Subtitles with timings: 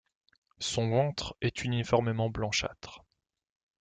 [0.57, 3.03] Son ventre est uniformément blanchâtre.